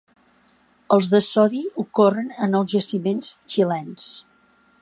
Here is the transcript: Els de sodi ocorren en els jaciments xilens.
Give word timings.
Els 0.95 1.09
de 1.11 1.19
sodi 1.25 1.61
ocorren 1.85 2.33
en 2.47 2.61
els 2.61 2.75
jaciments 2.77 3.33
xilens. 3.57 4.13